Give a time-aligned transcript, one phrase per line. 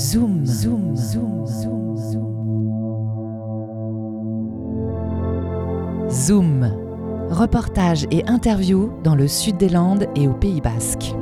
[0.00, 2.32] Zoom, zoom, zoom, zoom, zoom.
[6.10, 6.72] Zoom.
[7.28, 11.12] Reportage et interview dans le sud des Landes et au Pays Basque.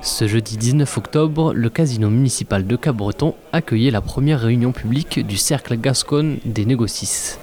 [0.00, 5.36] Ce jeudi 19 octobre, le casino municipal de Cabreton accueillait la première réunion publique du
[5.36, 7.36] Cercle Gascogne des Négocis.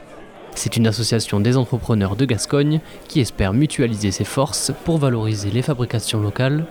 [0.58, 5.62] C'est une association des entrepreneurs de Gascogne qui espère mutualiser ses forces pour valoriser les
[5.62, 6.66] fabrications locales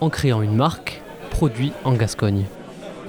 [0.00, 2.44] en créant une marque produit en Gascogne.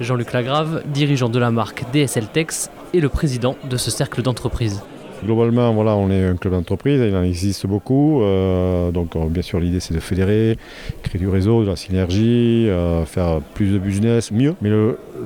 [0.00, 4.82] Jean-Luc Lagrave, dirigeant de la marque DSL Tex, est le président de ce cercle d'entreprise.
[5.24, 8.22] Globalement, voilà, on est un club d'entreprise, il en existe beaucoup.
[8.22, 10.58] euh, donc, euh, bien sûr, l'idée c'est de fédérer,
[11.02, 14.54] créer du réseau, de la synergie, euh, faire plus de business, mieux.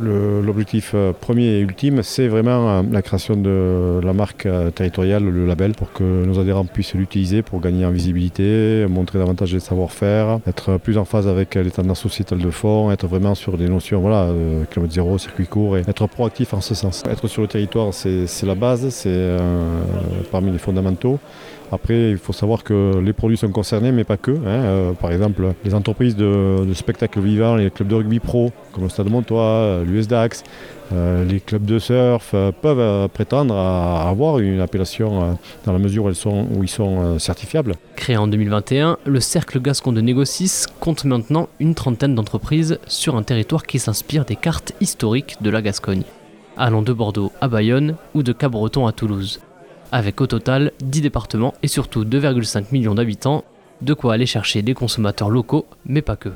[0.03, 5.25] L'objectif euh, premier et ultime, c'est vraiment euh, la création de la marque euh, territoriale,
[5.25, 9.61] le label, pour que nos adhérents puissent l'utiliser pour gagner en visibilité, montrer davantage des
[9.61, 13.69] savoir-faire, être plus en phase avec les tendances sociétales de fond, être vraiment sur des
[13.69, 14.29] notions, voilà,
[14.71, 17.03] kilomètre zéro, circuit court, et être proactif en ce sens.
[17.11, 19.37] Être sur le territoire, c'est la base, c'est
[20.31, 21.19] parmi les fondamentaux.
[21.71, 24.31] Après, il faut savoir que les produits sont concernés, mais pas que.
[24.31, 24.37] hein.
[24.47, 28.89] Euh, par exemple, les entreprises de, spectacles vivants, les clubs de rugby pro, comme le
[28.89, 30.45] Stade Montois, l'USDAX,
[30.93, 35.33] euh, les clubs de surf, euh, peuvent euh, prétendre à avoir une appellation euh,
[35.67, 36.11] dans la mesure où,
[36.63, 37.75] ils sont euh, certifiables.
[37.97, 43.23] Créé en 2021, le Cercle Gascon de Négocis compte maintenant une trentaine d'entreprises sur un
[43.23, 46.05] territoire qui s'inspire des cartes historiques de la Gascogne,
[46.57, 49.41] allant de Bordeaux à Bayonne ou de Cabreton à Toulouse.
[49.91, 53.45] Avec au total 10 départements et surtout 2,5 millions d'habitants,
[53.81, 56.31] de quoi aller chercher des consommateurs locaux, mais pas que.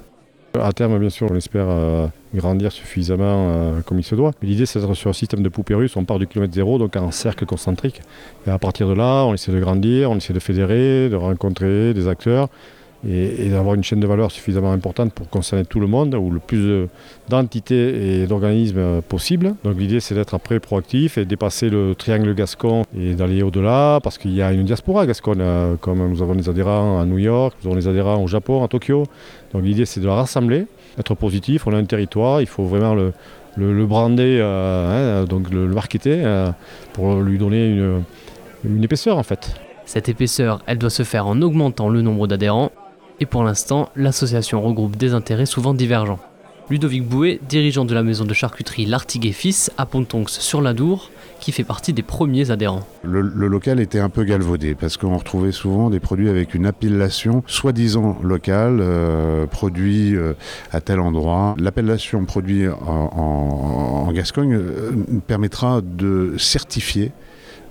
[0.60, 4.32] À terme, bien sûr, on espère euh, grandir suffisamment euh, comme il se doit.
[4.42, 5.96] Mais l'idée, c'est d'être sur un système de poupée russe.
[5.96, 8.02] On part du kilomètre zéro, donc en cercle concentrique.
[8.46, 11.94] Et à partir de là, on essaie de grandir, on essaie de fédérer, de rencontrer
[11.94, 12.48] des acteurs
[13.08, 16.38] et, d'avoir une chaîne de valeur suffisamment importante pour concerner tout le monde, ou le
[16.38, 16.88] plus de-
[17.28, 19.54] d'entités et d'organismes possible.
[19.64, 24.18] Donc l'idée, c'est d'être après proactif et dépasser le triangle gascon et d'aller au-delà, parce
[24.18, 27.54] qu'il y a une diaspora gasconne, euh, comme nous avons des adhérents à New York,
[27.62, 29.04] nous avons des adhérents au Japon, à Tokyo.
[29.52, 30.66] Donc l'idée, c'est de la rassembler,
[30.98, 31.66] être positif.
[31.66, 33.12] On a un territoire, il faut vraiment le,
[33.56, 36.50] le, brander, euh, hein, donc le, marketer, euh,
[36.92, 37.78] pour lui donner
[38.64, 39.54] une épaisseur en fait.
[39.84, 42.70] Cette épaisseur, elle doit se faire en augmentant le nombre d'adhérents,
[43.20, 46.20] et pour l'instant, l'association regroupe des intérêts souvent divergents.
[46.70, 51.10] Ludovic Bouet, dirigeant de la maison de charcuterie L'Artiguet Fils à Pontonx sur l'Adour,
[51.42, 52.86] qui fait partie des premiers adhérents.
[53.02, 57.42] Le, local était un peu galvaudé parce qu'on retrouvait souvent des produits avec une appellation
[57.48, 60.34] soi-disant locale, euh, produit euh,
[60.70, 61.56] à tel endroit.
[61.58, 64.92] L'appellation produit en, Gascogne euh,
[65.26, 67.12] permettra de certifier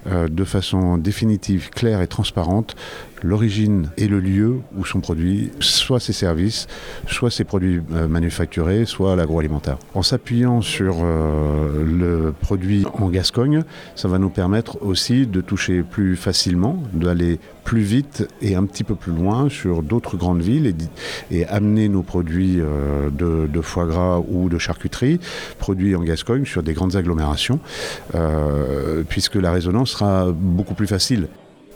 [0.07, 2.75] de façon définitive, claire et transparente
[3.23, 6.67] l'origine et le lieu où sont produits soit ses services,
[7.07, 9.77] soit ses produits euh, manufacturés, soit l'agroalimentaire.
[9.93, 13.63] En s'appuyant sur euh, le produit en Gascogne,
[13.95, 18.83] ça va nous permettre aussi de toucher plus facilement, d'aller plus vite et un petit
[18.83, 20.73] peu plus loin sur d'autres grandes villes
[21.31, 25.19] et, amener nos produits euh, de, foie gras ou de charcuterie
[25.59, 27.59] produits en Gascogne sur des grandes agglomérations,
[29.09, 31.27] puisque la résonance sera beaucoup plus facile.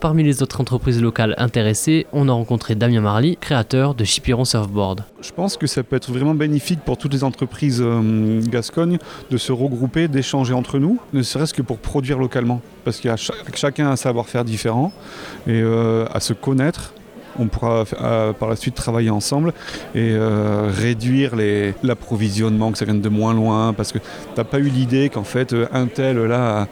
[0.01, 5.03] Parmi les autres entreprises locales intéressées, on a rencontré Damien Marly, créateur de Chipiron Surfboard.
[5.21, 8.99] Je pense que ça peut être vraiment bénéfique pour toutes les entreprises euh, gascognes
[9.31, 12.61] de se regrouper, d'échanger entre nous, ne serait-ce que pour produire localement.
[12.83, 14.91] Parce qu'il y a cha- chacun un savoir-faire différent
[15.47, 16.93] et euh, à se connaître.
[17.39, 17.83] On pourra
[18.39, 19.49] par la suite travailler ensemble
[19.93, 21.33] et euh, réduire
[21.83, 23.73] l'approvisionnement, que ça vienne de moins loin.
[23.73, 24.05] Parce que tu
[24.37, 26.69] n'as pas eu l'idée qu'en fait, un tel là,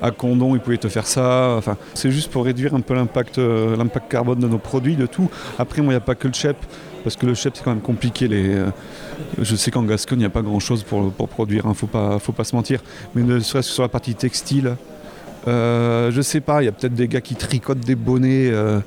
[0.00, 1.54] à, Condon, il pouvait te faire ça.
[1.56, 5.06] Enfin, c'est juste pour réduire un peu l'impact euh, l'impact carbone de nos produits, de
[5.06, 5.30] tout.
[5.58, 6.56] Après, moi, il n'y a pas que le chep.
[7.04, 8.28] Parce que le chep, c'est quand même compliqué.
[8.28, 8.66] Les, euh,
[9.40, 11.86] je sais qu'en Gascogne, il n'y a pas grand-chose pour, pour produire, il ne faut
[11.86, 12.80] pas, faut pas se mentir.
[13.14, 14.76] Mais ne serait-ce que sur la partie textile,
[15.48, 18.80] euh, je sais pas, il y a peut-être des gars qui tricotent des bonnets euh,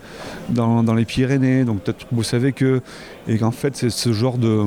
[0.50, 2.82] dans, dans les Pyrénées, donc peut-être que vous savez que.
[3.28, 4.64] Et qu'en fait, c'est ce genre, de,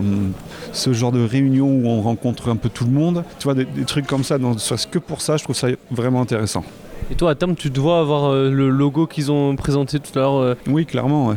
[0.73, 3.25] ce genre de réunion où on rencontre un peu tout le monde.
[3.39, 6.21] Tu vois, des, des trucs comme ça, serait-ce que pour ça, je trouve ça vraiment
[6.21, 6.65] intéressant.
[7.11, 10.23] Et toi, à terme, tu dois avoir euh, le logo qu'ils ont présenté tout à
[10.23, 10.37] l'heure.
[10.37, 10.55] euh.
[10.67, 11.29] Oui, clairement,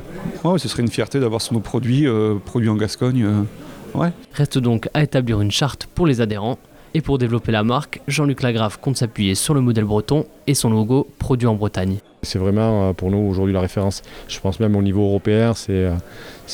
[0.44, 0.60] ouais.
[0.60, 3.24] Ce serait une fierté d'avoir sur nos produits, euh, produits en Gascogne.
[3.26, 4.12] euh, ouais.
[4.34, 6.58] Reste donc à établir une charte pour les adhérents.
[6.98, 10.72] Et pour développer la marque, Jean-Luc Lagrave compte s'appuyer sur le modèle breton et son
[10.72, 11.98] logo produit en Bretagne.
[12.24, 14.02] C'est vraiment euh, pour nous aujourd'hui la référence.
[14.28, 15.92] Je pense même au niveau européen, c'est euh,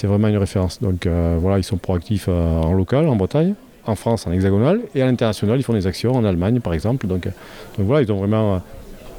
[0.04, 0.82] vraiment une référence.
[0.82, 3.54] Donc euh, voilà, ils sont proactifs en local, en Bretagne,
[3.86, 7.08] en France, en hexagonal, et à l'international, ils font des actions en Allemagne par exemple.
[7.08, 7.30] Donc,
[7.78, 8.62] voilà, ils ont vraiment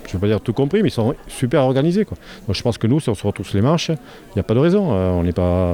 [0.06, 2.04] je ne vais pas dire tout compris, mais ils sont super organisés.
[2.04, 4.52] Donc je pense que nous, si on se retrouve les manches, il n'y a pas
[4.52, 4.92] de raison.
[4.92, 5.72] On n'est pas,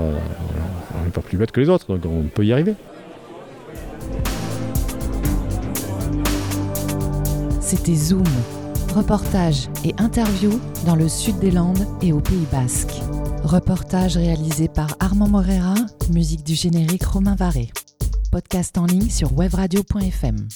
[1.13, 2.75] pas plus bête que les autres, donc on peut y arriver.
[7.71, 8.25] C'était Zoom,
[8.97, 10.51] reportage et interview
[10.87, 13.01] dans le sud des Landes et au Pays Basque.
[13.45, 15.77] Reportage réalisé par Armand Morera,
[16.13, 17.71] musique du générique Romain Varé.
[18.33, 20.49] Podcast en ligne sur webradio.fm.